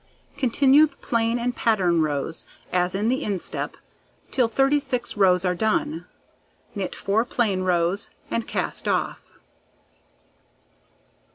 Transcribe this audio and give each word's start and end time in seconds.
Continue 0.35 0.87
the 0.87 0.97
plain 0.97 1.37
and 1.37 1.55
pattern 1.55 2.01
rows 2.01 2.47
as 2.73 2.95
in 2.95 3.07
the 3.07 3.23
instep 3.23 3.77
till 4.31 4.47
36 4.47 5.15
rows 5.15 5.45
are 5.45 5.53
done; 5.53 6.07
knit 6.73 6.95
4 6.95 7.23
plain 7.23 7.61
rows, 7.61 8.09
and 8.31 8.47
cast 8.47 8.87
off. 8.87 9.31